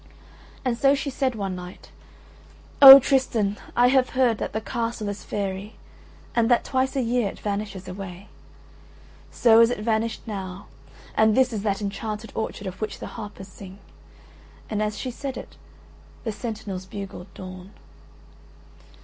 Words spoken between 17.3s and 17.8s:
dawn.